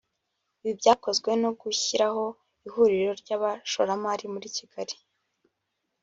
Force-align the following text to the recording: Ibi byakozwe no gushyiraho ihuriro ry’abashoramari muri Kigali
Ibi 0.61 0.71
byakozwe 0.79 1.29
no 1.41 1.49
gushyiraho 1.61 2.23
ihuriro 2.67 3.11
ry’abashoramari 3.21 4.25
muri 4.33 4.47
Kigali 4.57 4.95